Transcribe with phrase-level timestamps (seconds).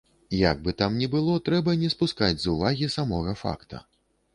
[0.37, 3.89] Як бы там ні было, трэба не спускаць з увагі самога факта.